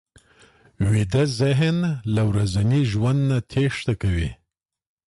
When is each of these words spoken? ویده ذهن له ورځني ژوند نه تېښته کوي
ویده 0.89 1.23
ذهن 1.39 1.77
له 2.15 2.21
ورځني 2.29 2.81
ژوند 2.91 3.21
نه 3.29 3.37
تېښته 3.51 3.93
کوي 4.01 4.29